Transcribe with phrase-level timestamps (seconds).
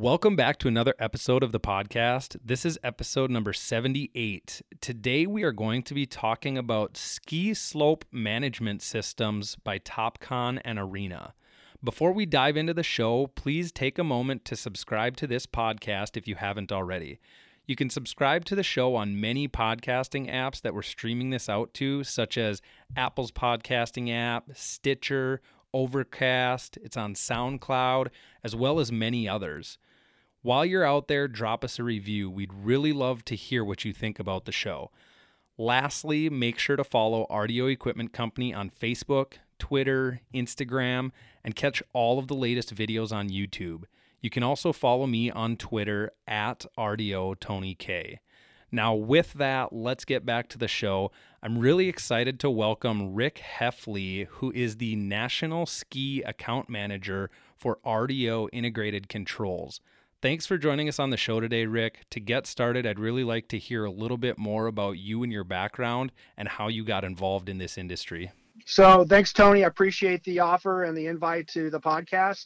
[0.00, 2.38] Welcome back to another episode of the podcast.
[2.42, 4.62] This is episode number 78.
[4.80, 10.78] Today we are going to be talking about ski slope management systems by Topcon and
[10.78, 11.34] Arena.
[11.84, 16.16] Before we dive into the show, please take a moment to subscribe to this podcast
[16.16, 17.20] if you haven't already.
[17.66, 21.74] You can subscribe to the show on many podcasting apps that we're streaming this out
[21.74, 22.62] to, such as
[22.96, 25.42] Apple's podcasting app, Stitcher,
[25.74, 28.08] Overcast, it's on SoundCloud,
[28.42, 29.78] as well as many others.
[30.42, 32.30] While you're out there, drop us a review.
[32.30, 34.90] We'd really love to hear what you think about the show.
[35.58, 41.10] Lastly, make sure to follow RDO Equipment Company on Facebook, Twitter, Instagram,
[41.44, 43.84] and catch all of the latest videos on YouTube.
[44.22, 48.20] You can also follow me on Twitter at RDO Tony K.
[48.72, 51.10] Now, with that, let's get back to the show.
[51.42, 57.78] I'm really excited to welcome Rick Heffley, who is the National Ski Account Manager for
[57.84, 59.82] RDO Integrated Controls.
[60.22, 62.00] Thanks for joining us on the show today, Rick.
[62.10, 65.32] To get started, I'd really like to hear a little bit more about you and
[65.32, 68.30] your background and how you got involved in this industry.
[68.66, 69.64] So, thanks, Tony.
[69.64, 72.44] I appreciate the offer and the invite to the podcast.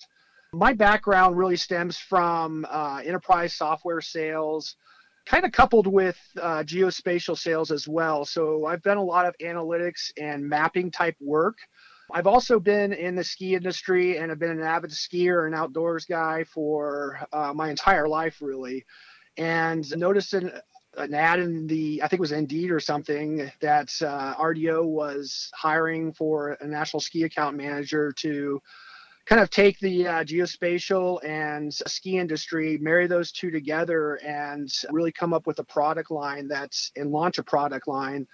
[0.53, 4.77] My background really stems from uh, enterprise software sales,
[5.27, 8.25] kind of coupled with uh, geospatial sales as well.
[8.25, 11.57] So I've done a lot of analytics and mapping type work.
[12.15, 16.05] I've also been in the ski industry and have been an avid skier and outdoors
[16.05, 18.85] guy for uh, my entire life, really.
[19.37, 20.53] And noticed an,
[20.97, 25.51] an ad in the, I think it was Indeed or something, that uh, RDO was
[25.55, 28.63] hiring for a national ski account manager to
[29.27, 35.11] kind of take the uh, geospatial and ski industry, marry those two together, and really
[35.11, 38.29] come up with a product line that's and launch a product line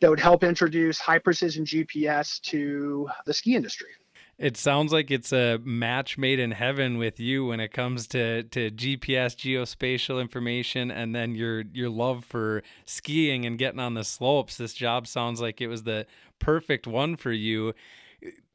[0.00, 3.88] that would help introduce high precision GPS to the ski industry.
[4.36, 8.42] It sounds like it's a match made in heaven with you when it comes to,
[8.42, 14.02] to GPS geospatial information and then your your love for skiing and getting on the
[14.02, 14.56] slopes.
[14.56, 16.06] This job sounds like it was the
[16.40, 17.74] perfect one for you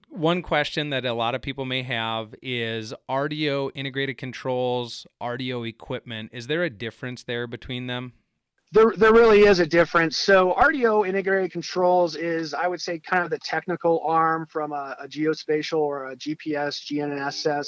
[0.09, 6.31] one question that a lot of people may have is RDO integrated controls, RDO equipment.
[6.33, 8.13] Is there a difference there between them?
[8.71, 10.17] There, there really is a difference.
[10.17, 14.95] So RDO integrated controls is, I would say, kind of the technical arm from a,
[15.01, 17.67] a geospatial or a GPS, GNSS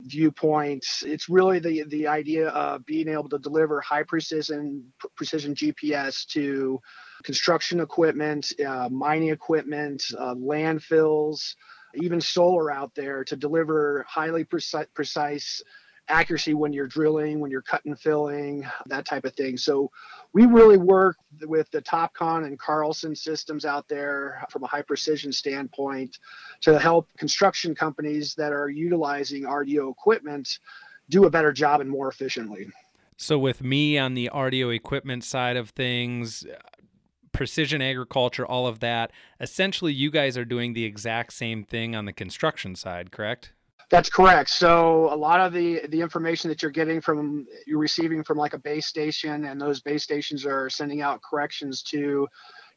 [0.00, 0.84] viewpoint.
[1.04, 6.80] It's really the the idea of being able to deliver high precision precision GPS to
[7.22, 11.54] construction equipment, uh, mining equipment, uh, landfills,
[11.94, 15.62] even solar out there to deliver highly precise, precise
[16.08, 19.56] accuracy when you're drilling, when you're cutting filling, that type of thing.
[19.56, 19.90] So
[20.32, 25.32] we really work with the Topcon and Carlson systems out there from a high precision
[25.32, 26.18] standpoint
[26.62, 30.58] to help construction companies that are utilizing RDO equipment
[31.08, 32.68] do a better job and more efficiently.
[33.16, 36.56] So with me on the RDO equipment side of things, uh,
[37.32, 39.10] precision agriculture, all of that.
[39.40, 43.52] Essentially, you guys are doing the exact same thing on the construction side, correct?
[43.90, 44.50] That's correct.
[44.50, 48.54] So a lot of the the information that you're getting from you're receiving from like
[48.54, 52.26] a base station, and those base stations are sending out corrections to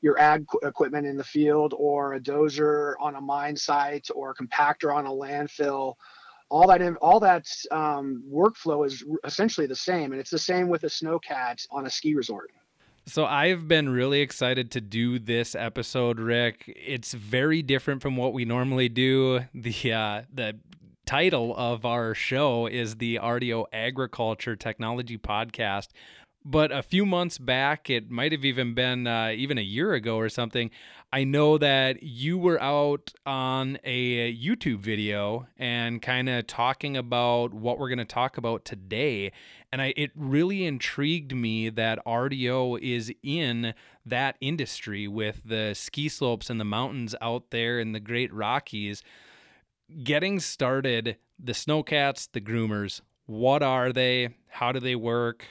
[0.01, 4.35] your ag equipment in the field, or a dozer on a mine site, or a
[4.35, 5.95] compactor on a landfill.
[6.49, 10.83] All that all that um, workflow is essentially the same, and it's the same with
[10.83, 12.51] a snowcat on a ski resort.
[13.05, 16.65] So I've been really excited to do this episode, Rick.
[16.75, 19.45] It's very different from what we normally do.
[19.53, 20.57] The uh, the
[21.07, 25.87] title of our show is the RDO Agriculture Technology Podcast.
[26.43, 30.17] But a few months back, it might have even been uh, even a year ago
[30.17, 30.69] or something.
[31.11, 37.53] I know that you were out on a YouTube video and kind of talking about
[37.53, 39.31] what we're going to talk about today.
[39.71, 43.73] And I, it really intrigued me that RDO is in
[44.05, 49.03] that industry with the ski slopes and the mountains out there in the Great Rockies.
[50.03, 54.35] Getting started, the snowcats, the groomers, what are they?
[54.49, 55.45] How do they work?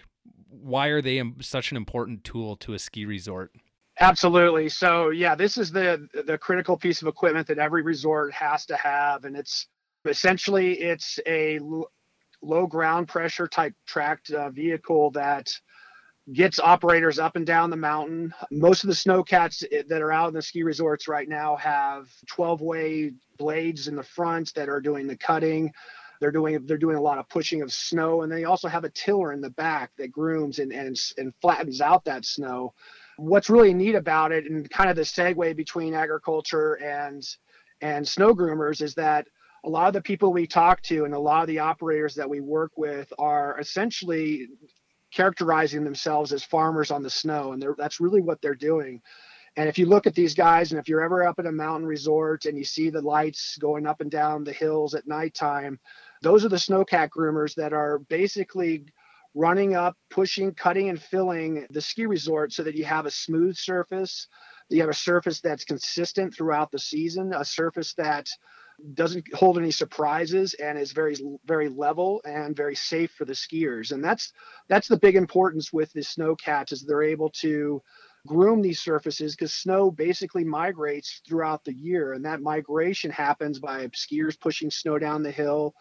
[0.48, 3.52] Why are they such an important tool to a ski resort?
[3.98, 4.68] Absolutely.
[4.68, 8.76] So yeah, this is the the critical piece of equipment that every resort has to
[8.76, 9.68] have, and it's
[10.06, 11.90] Essentially, it's a l-
[12.42, 15.50] low ground pressure type tracked uh, vehicle that
[16.32, 18.34] gets operators up and down the mountain.
[18.50, 22.61] Most of the snowcats that are out in the ski resorts right now have 12
[22.61, 25.73] way blades in the front that are doing the cutting.
[26.20, 28.90] They're doing they're doing a lot of pushing of snow, and they also have a
[28.90, 32.72] tiller in the back that grooms and and, and flattens out that snow.
[33.19, 37.22] What's really neat about it, and kind of the segue between agriculture and
[37.82, 39.26] and snow groomers, is that
[39.64, 42.31] a lot of the people we talk to and a lot of the operators that
[42.31, 44.46] we work with are essentially
[45.12, 49.00] characterizing themselves as farmers on the snow, and that's really what they're doing.
[49.56, 51.87] And if you look at these guys, and if you're ever up at a mountain
[51.87, 55.81] resort and you see the lights going up and down the hills at nighttime,
[56.20, 58.85] those are the snowcat groomers that are basically
[59.35, 63.56] running up, pushing, cutting, and filling the ski resort so that you have a smooth
[63.56, 64.29] surface.
[64.69, 68.29] You have a surface that's consistent throughout the season, a surface that
[68.94, 73.93] doesn't hold any surprises and is very very level and very safe for the skiers.
[73.93, 74.32] And that's
[74.69, 77.82] that's the big importance with the snowcats is they're able to
[78.26, 82.12] groom these surfaces because snow basically migrates throughout the year.
[82.12, 85.75] And that migration happens by skiers pushing snow down the hill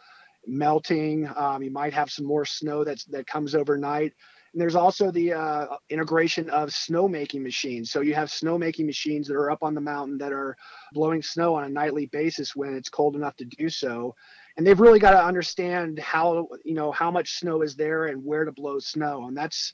[0.47, 4.13] melting um, you might have some more snow that's that comes overnight
[4.55, 7.91] and there's also the uh, integration of snowmaking machines.
[7.91, 10.55] So you have snowmaking machines that are up on the mountain that are
[10.93, 14.15] blowing snow on a nightly basis when it's cold enough to do so.
[14.55, 18.23] And they've really got to understand how, you know, how much snow is there and
[18.23, 19.27] where to blow snow.
[19.27, 19.73] And that's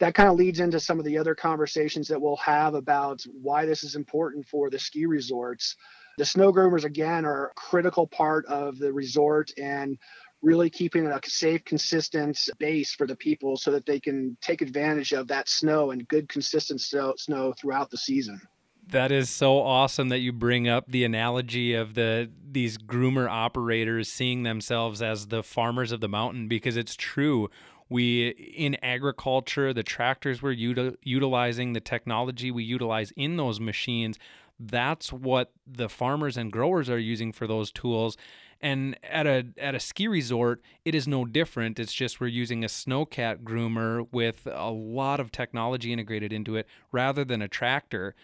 [0.00, 3.66] that kind of leads into some of the other conversations that we'll have about why
[3.66, 5.76] this is important for the ski resorts.
[6.16, 9.98] The snow groomers again are a critical part of the resort and
[10.44, 15.12] really keeping a safe, consistent base for the people so that they can take advantage
[15.12, 18.40] of that snow and good, consistent snow, snow throughout the season.
[18.86, 24.12] That is so awesome that you bring up the analogy of the these groomer operators
[24.12, 27.48] seeing themselves as the farmers of the mountain because it's true.
[27.88, 34.18] We in agriculture, the tractors we're util- utilizing, the technology we utilize in those machines,
[34.60, 38.18] that's what the farmers and growers are using for those tools
[38.64, 41.78] and at a at a ski resort, it is no different.
[41.78, 46.66] It's just we're using a snowcat groomer with a lot of technology integrated into it
[46.90, 48.14] rather than a tractor.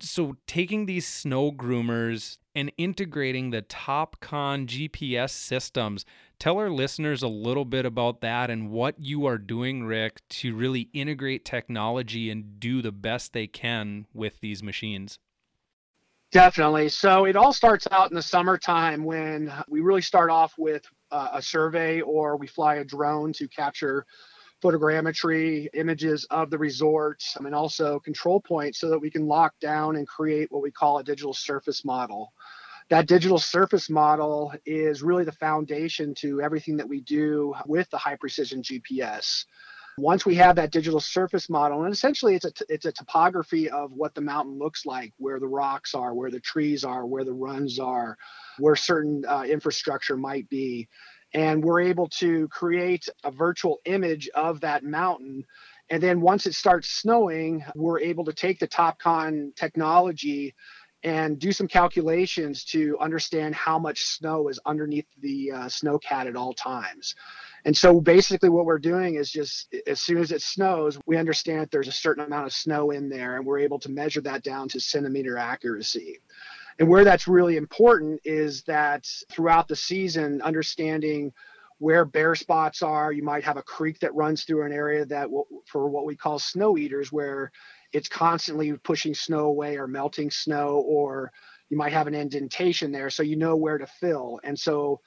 [0.00, 6.04] So taking these snow groomers and integrating the TopCon GPS systems,
[6.38, 10.54] tell our listeners a little bit about that and what you are doing, Rick, to
[10.54, 15.18] really integrate technology and do the best they can with these machines.
[16.34, 16.88] Definitely.
[16.88, 21.28] So it all starts out in the summertime when we really start off with uh,
[21.34, 24.04] a survey or we fly a drone to capture
[24.60, 29.94] photogrammetry images of the resort and also control points so that we can lock down
[29.96, 32.32] and create what we call a digital surface model.
[32.90, 37.98] That digital surface model is really the foundation to everything that we do with the
[37.98, 39.46] high precision GPS.
[39.96, 43.70] Once we have that digital surface model, and essentially it's a, t- it's a topography
[43.70, 47.24] of what the mountain looks like, where the rocks are, where the trees are, where
[47.24, 48.16] the runs are,
[48.58, 50.88] where certain uh, infrastructure might be.
[51.32, 55.44] And we're able to create a virtual image of that mountain.
[55.90, 60.54] And then once it starts snowing, we're able to take the TopCon technology
[61.04, 66.34] and do some calculations to understand how much snow is underneath the uh, snowcat at
[66.34, 67.14] all times.
[67.66, 71.60] And so basically what we're doing is just as soon as it snows, we understand
[71.60, 74.42] that there's a certain amount of snow in there and we're able to measure that
[74.42, 76.20] down to centimeter accuracy.
[76.78, 81.32] And where that's really important is that throughout the season, understanding
[81.78, 85.28] where bare spots are, you might have a creek that runs through an area that
[85.66, 87.52] for what we call snow eaters, where
[87.94, 91.32] it's constantly pushing snow away or melting snow, or
[91.70, 94.40] you might have an indentation there, so you know where to fill.
[94.44, 95.00] And so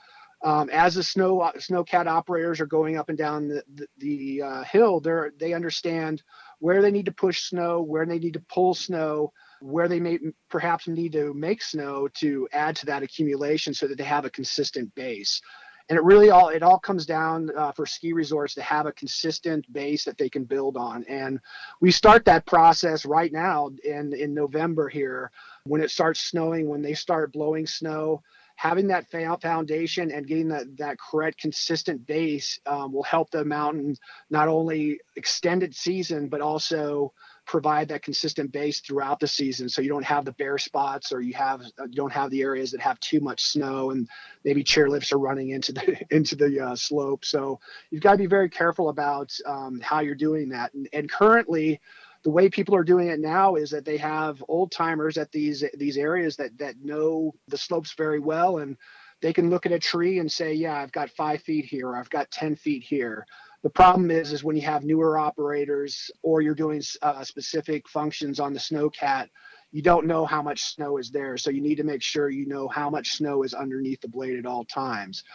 [0.44, 4.42] um, as the snow uh, snowcat operators are going up and down the, the, the
[4.42, 6.24] uh, hill, they they understand
[6.60, 10.20] where they need to push snow, where they need to pull snow, where they may
[10.50, 14.30] perhaps need to make snow to add to that accumulation so that they have a
[14.30, 15.42] consistent base.
[15.90, 18.92] And it really all it all comes down uh, for ski resorts to have a
[18.92, 21.06] consistent base that they can build on.
[21.06, 21.40] And
[21.80, 25.32] we start that process right now in in November here
[25.64, 28.22] when it starts snowing, when they start blowing snow
[28.58, 33.96] having that foundation and getting that, that correct consistent base um, will help the mountain
[34.32, 37.14] not only extended season but also
[37.48, 41.22] provide that consistent base throughout the season so you don't have the bare spots or
[41.22, 44.08] you have uh, you don't have the areas that have too much snow and
[44.44, 48.28] maybe chairlifts are running into the into the uh, slope so you've got to be
[48.28, 51.80] very careful about um, how you're doing that and, and currently
[52.24, 55.64] the way people are doing it now is that they have old timers at these
[55.78, 58.78] these areas that that know the slopes very well and
[59.22, 61.98] they can look at a tree and say, yeah, I've got five feet here, or
[61.98, 63.26] I've got 10 feet here.
[63.68, 68.40] The problem is, is when you have newer operators or you're doing uh, specific functions
[68.40, 69.28] on the snowcat,
[69.74, 71.36] you don't know how much snow is there.
[71.36, 74.40] So you need to make sure you know how much snow is underneath the blade
[74.40, 75.26] at all times.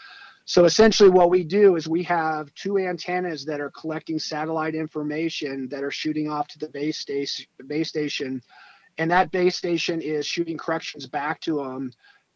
[0.46, 5.68] So essentially what we do is we have two antennas that are collecting satellite information
[5.68, 8.40] that are shooting off to the base base station
[8.96, 11.92] and that base station is shooting corrections back to them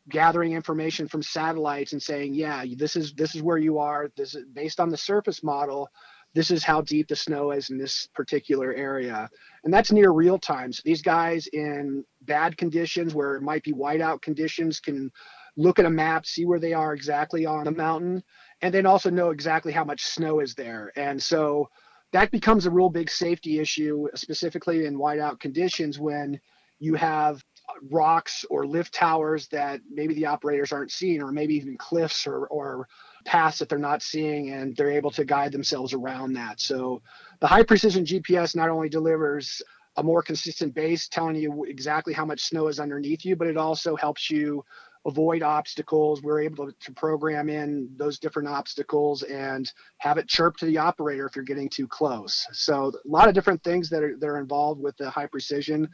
[0.08, 4.10] gathering information from satellites and saying yeah this is this is where you are.
[4.16, 5.88] This is based on the surface model
[6.36, 9.30] this is how deep the snow is in this particular area.
[9.64, 10.70] And that's near real time.
[10.70, 15.10] So these guys in bad conditions where it might be whiteout conditions can
[15.56, 18.22] look at a map see where they are exactly on the mountain
[18.60, 20.92] and then also know exactly how much snow is there.
[20.94, 21.70] And so
[22.12, 26.38] that becomes a real big safety issue, specifically in whiteout conditions when
[26.78, 27.42] you have
[27.90, 32.46] rocks or lift towers that maybe the operators aren't seeing, or maybe even cliffs or,
[32.46, 32.88] or
[33.24, 36.60] paths that they're not seeing, and they're able to guide themselves around that.
[36.60, 37.02] So
[37.40, 39.62] the high precision GPS not only delivers
[39.96, 43.56] a more consistent base telling you exactly how much snow is underneath you, but it
[43.56, 44.64] also helps you
[45.06, 46.20] avoid obstacles.
[46.20, 50.78] We're able to, to, program in those different obstacles and have it chirp to the
[50.78, 52.46] operator if you're getting too close.
[52.52, 55.88] So a lot of different things that are that are involved with the high precision,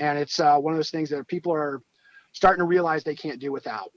[0.00, 1.80] and it's uh, one of those things that people are
[2.32, 3.90] starting to realize they can't do without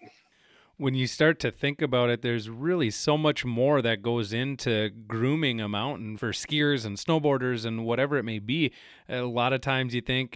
[0.77, 4.89] when you start to think about it, there's really so much more that goes into
[5.07, 8.73] grooming a mountain for skiers and snowboarders and whatever it may be.
[9.07, 10.35] A lot of times you think,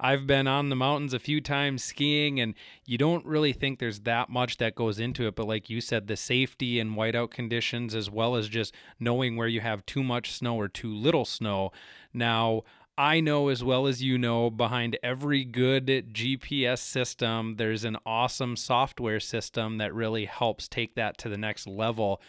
[0.00, 2.54] I've been on the mountains a few times skiing, and
[2.86, 5.36] you don't really think there's that much that goes into it.
[5.36, 9.48] But like you said, the safety and whiteout conditions, as well as just knowing where
[9.48, 11.70] you have too much snow or too little snow.
[12.14, 12.62] Now,
[12.98, 18.56] I know as well as you know, behind every good GPS system, there's an awesome
[18.56, 22.22] software system that really helps take that to the next level.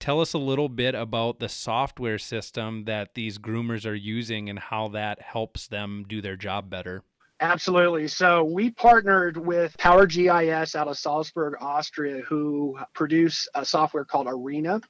[0.00, 4.58] Tell us a little bit about the software system that these groomers are using and
[4.58, 7.02] how that helps them do their job better.
[7.40, 8.08] Absolutely.
[8.08, 14.28] So we partnered with Power GIS out of Salzburg, Austria, who produce a software called
[14.28, 14.80] Arena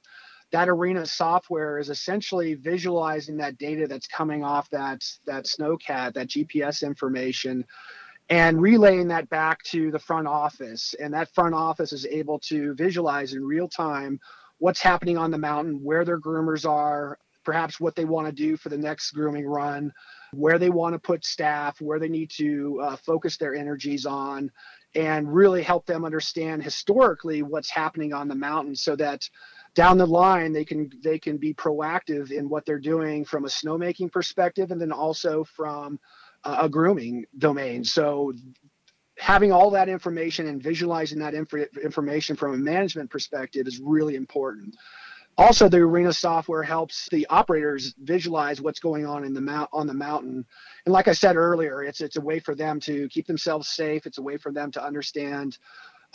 [0.55, 6.29] that arena software is essentially visualizing that data that's coming off that that snowcat that
[6.29, 7.65] gps information
[8.29, 10.95] and relaying that back to the front office.
[10.99, 14.19] And that front office is able to visualize in real time
[14.57, 18.57] what's happening on the mountain where their groomers are perhaps what they want to do
[18.57, 19.91] for the next grooming run
[20.33, 24.49] where they want to put staff where they need to uh, focus their energies on
[24.95, 29.29] and really help them understand historically what's happening on the mountain so that
[29.75, 33.49] down the line they can they can be proactive in what they're doing from a
[33.49, 35.99] snowmaking perspective and then also from
[36.45, 37.83] uh, a grooming domain.
[37.83, 38.33] So
[39.17, 44.15] having all that information and visualizing that inf- information from a management perspective is really
[44.15, 44.75] important.
[45.37, 49.87] Also the arena software helps the operators visualize what's going on in the mount on
[49.87, 50.45] the mountain.
[50.85, 54.05] And like i said earlier it's it's a way for them to keep themselves safe.
[54.05, 55.57] It's a way for them to understand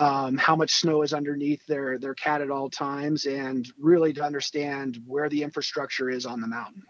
[0.00, 4.24] um, how much snow is underneath their their cat at all times, and really to
[4.24, 6.82] understand where the infrastructure is on the mountain.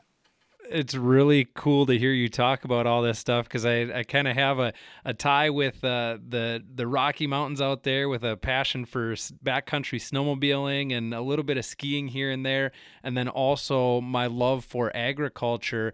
[0.71, 4.29] It's really cool to hear you talk about all this stuff because I, I kind
[4.29, 4.73] of have a,
[5.05, 9.99] a tie with uh, the the Rocky Mountains out there with a passion for backcountry
[9.99, 12.71] snowmobiling and a little bit of skiing here and there,
[13.03, 15.93] and then also my love for agriculture.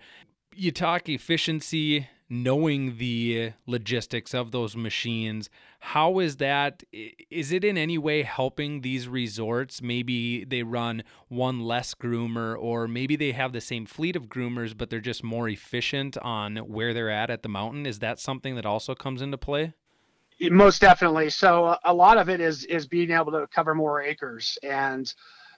[0.55, 5.49] You talk efficiency knowing the logistics of those machines
[5.87, 9.81] how is that is it in any way helping these resorts?
[9.81, 14.77] Maybe they run one less groomer or maybe they have the same fleet of groomers
[14.77, 17.87] but they're just more efficient on where they're at at the mountain.
[17.87, 19.75] Is that something that also comes into play?
[20.41, 21.31] Most definitely.
[21.31, 25.13] So a lot of it is is being able to cover more acres and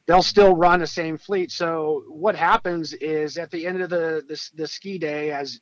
[0.06, 1.50] they'll still run the same fleet.
[1.50, 5.58] So what happens is at the end of the the, the ski day as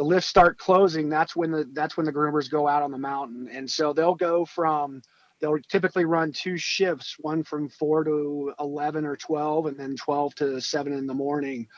[0.00, 2.96] the lifts start closing, that's when the that's when the groomers go out on the
[2.96, 3.50] mountain.
[3.52, 5.02] And so they'll go from
[5.42, 10.34] they'll typically run two shifts, one from four to eleven or twelve, and then twelve
[10.36, 11.68] to seven in the morning.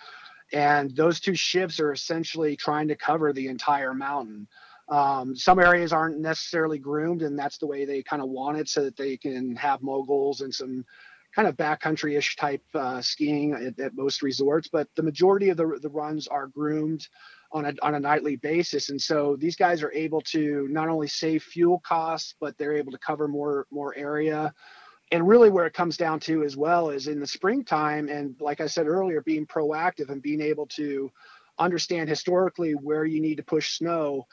[0.52, 4.46] And those two shifts are essentially trying to cover the entire mountain.
[4.88, 8.68] Um, some areas aren't necessarily groomed, and that's the way they kind of want it,
[8.68, 10.84] so that they can have moguls and some
[11.34, 14.68] kind of backcountry-ish type uh, skiing at, at, most resorts.
[14.68, 17.08] But the majority of the, the runs are groomed
[17.52, 18.88] on a, on a nightly basis.
[18.88, 22.92] And so these guys are able to not only save fuel costs, but they're able
[22.92, 24.52] to cover more, more area.
[25.10, 28.08] And really where it comes down to as well is in the springtime.
[28.08, 31.10] And like I said earlier, being proactive and being able to
[31.58, 34.26] understand historically where you need to push snow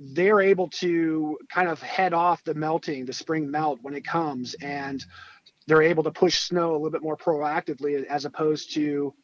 [0.00, 4.54] they're able to kind of head off the melting, the spring melt when it comes,
[4.54, 5.04] and
[5.66, 9.14] they're able to push snow a little bit more proactively as opposed to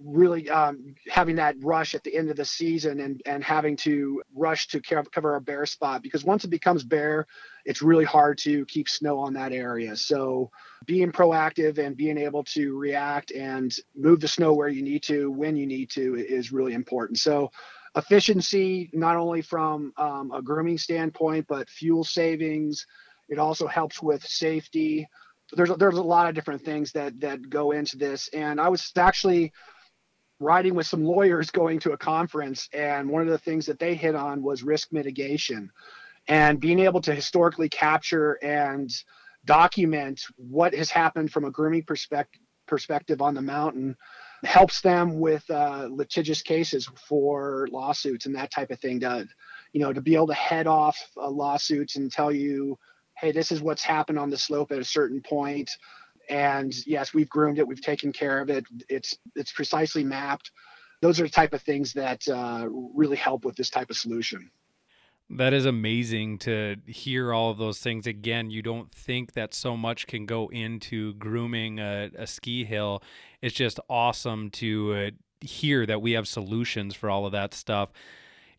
[0.00, 4.22] really um, having that rush at the end of the season and, and having to
[4.34, 7.26] rush to cover a bare spot because once it becomes bare,
[7.64, 9.96] it's really hard to keep snow on that area.
[9.96, 10.50] So
[10.86, 15.30] being proactive and being able to react and move the snow where you need to,
[15.30, 17.18] when you need to, is really important.
[17.18, 17.50] So
[17.96, 22.86] efficiency, not only from um, a grooming standpoint, but fuel savings.
[23.28, 25.06] It also helps with safety.
[25.52, 28.90] There's there's a lot of different things that that go into this, and I was
[28.96, 29.52] actually
[30.40, 33.94] riding with some lawyers going to a conference, and one of the things that they
[33.94, 35.70] hit on was risk mitigation.
[36.26, 38.90] And being able to historically capture and
[39.44, 43.96] document what has happened from a grooming perspective perspective on the mountain
[44.44, 49.26] helps them with uh, litigious cases for lawsuits and that type of thing to
[49.72, 52.78] you know to be able to head off uh, lawsuits and tell you
[53.16, 55.70] hey this is what's happened on the slope at a certain point
[56.28, 58.64] and yes we've groomed it we've taken care of it.
[58.88, 60.50] It's it's precisely mapped.
[61.00, 64.50] Those are the type of things that uh, really help with this type of solution.
[65.30, 68.06] That is amazing to hear all of those things.
[68.06, 73.02] Again you don't think that so much can go into grooming a, a ski hill.
[73.42, 77.90] It's just awesome to uh, hear that we have solutions for all of that stuff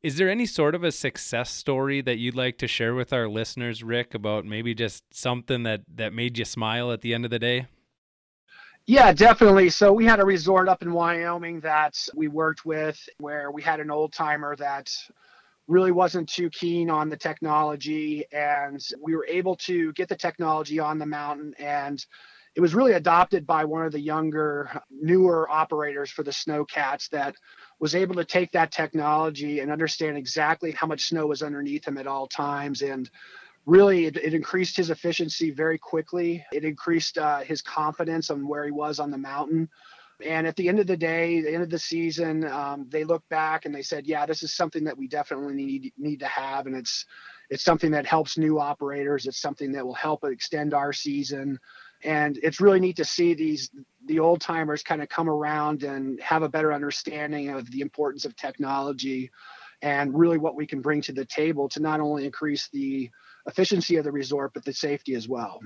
[0.02, 3.28] is there any sort of a success story that you'd like to share with our
[3.28, 7.32] listeners, Rick, about maybe just something that that made you smile at the end of
[7.32, 7.68] the day?
[8.86, 9.70] Yeah, definitely.
[9.70, 13.80] So we had a resort up in Wyoming that we worked with where we had
[13.80, 14.92] an old timer that
[15.68, 20.80] really wasn't too keen on the technology and we were able to get the technology
[20.80, 22.04] on the mountain and
[22.56, 27.36] it was really adopted by one of the younger newer operators for the snowcats that
[27.80, 31.98] was able to take that technology and understand exactly how much snow was underneath him
[31.98, 32.82] at all times.
[32.82, 33.10] And
[33.66, 36.46] really it, it increased his efficiency very quickly.
[36.52, 39.70] It increased uh, his confidence on where he was on the mountain.
[40.26, 43.30] And at the end of the day the end of the season um, they looked
[43.30, 46.66] back and they said yeah this is something that we definitely need need to have.
[46.66, 47.06] And it's
[47.50, 49.26] it's something that helps new operators.
[49.26, 51.58] It's something that will help extend our season
[52.04, 53.70] and it's really neat to see these
[54.06, 58.26] the old timers kind of come around and have a better understanding of the importance
[58.26, 59.30] of technology
[59.82, 63.10] and really what we can bring to the table to not only increase the
[63.48, 65.60] efficiency of the resort but the safety as well.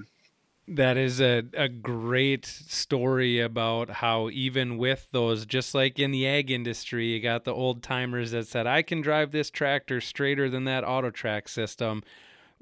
[0.68, 6.26] That is a, a great story about how even with those just like in the
[6.26, 10.50] ag industry you got the old timers that said i can drive this tractor straighter
[10.50, 12.02] than that auto track system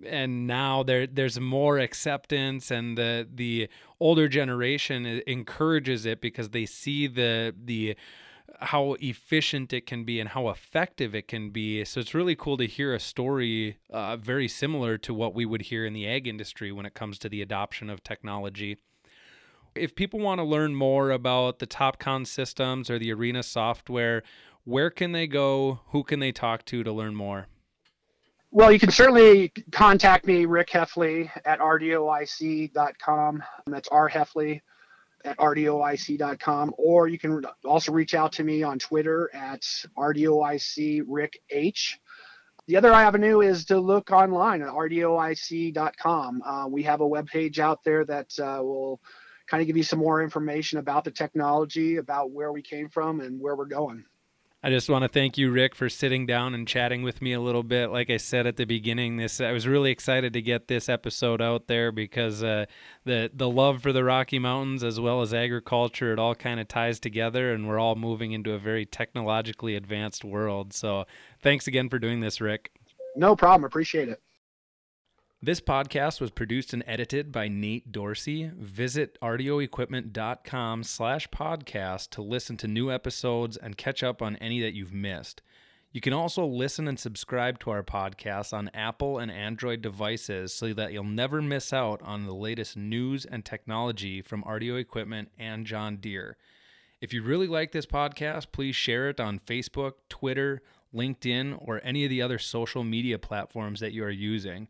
[0.05, 6.65] and now there there's more acceptance and the the older generation encourages it because they
[6.65, 7.95] see the the
[8.59, 11.83] how efficient it can be and how effective it can be.
[11.85, 15.63] So it's really cool to hear a story uh, very similar to what we would
[15.63, 18.77] hear in the ag industry when it comes to the adoption of technology.
[19.73, 24.21] If people want to learn more about the TopCon systems or the Arena software,
[24.63, 25.79] where can they go?
[25.87, 27.47] Who can they talk to to learn more?
[28.53, 33.43] Well, you can certainly contact me, Rick Heffley, at rdoic.com.
[33.67, 34.59] That's R Heffley
[35.23, 36.73] at rdoic.com.
[36.77, 39.61] Or you can also reach out to me on Twitter at
[39.97, 41.97] rdoic Rick H.
[42.67, 46.41] The other avenue is to look online at rdoic.com.
[46.41, 48.99] Uh, we have a web page out there that uh, will
[49.47, 53.21] kind of give you some more information about the technology, about where we came from,
[53.21, 54.03] and where we're going.
[54.63, 57.41] I just want to thank you, Rick, for sitting down and chatting with me a
[57.41, 57.87] little bit.
[57.87, 61.41] Like I said at the beginning, this I was really excited to get this episode
[61.41, 62.65] out there because uh,
[63.03, 66.67] the the love for the Rocky Mountains as well as agriculture it all kind of
[66.67, 70.73] ties together, and we're all moving into a very technologically advanced world.
[70.73, 71.05] So,
[71.41, 72.71] thanks again for doing this, Rick.
[73.15, 73.63] No problem.
[73.63, 74.21] Appreciate it.
[75.43, 78.51] This podcast was produced and edited by Nate Dorsey.
[78.55, 84.75] Visit rdoequipment.com slash podcast to listen to new episodes and catch up on any that
[84.75, 85.41] you've missed.
[85.91, 90.73] You can also listen and subscribe to our podcast on Apple and Android devices so
[90.73, 95.65] that you'll never miss out on the latest news and technology from RDO Equipment and
[95.65, 96.37] John Deere.
[97.01, 100.61] If you really like this podcast, please share it on Facebook, Twitter,
[100.93, 104.67] LinkedIn, or any of the other social media platforms that you are using.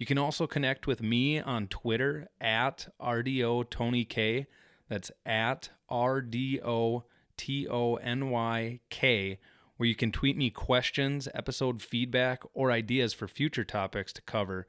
[0.00, 4.46] You can also connect with me on Twitter at RDO Tony K.
[4.88, 7.02] That's at RDO
[7.36, 9.38] T O N Y K,
[9.76, 14.66] where you can tweet me questions, episode feedback, or ideas for future topics to cover.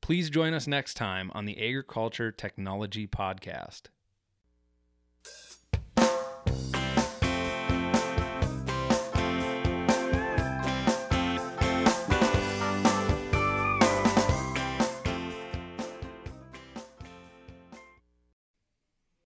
[0.00, 3.82] Please join us next time on the Agriculture Technology Podcast.